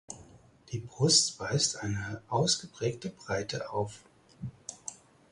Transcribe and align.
Die 0.71 0.79
Brust 0.79 1.39
weist 1.39 1.77
eine 1.81 2.23
ausgeprägte 2.27 3.09
Breite 3.11 3.69
auf. 3.69 3.99